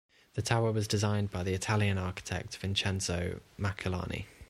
The 0.33 0.41
tower 0.41 0.71
was 0.71 0.87
designed 0.87 1.29
by 1.29 1.43
the 1.43 1.53
Italian 1.53 1.99
architect 1.99 2.57
Vincenzo 2.57 3.39
Maculani. 3.59 4.25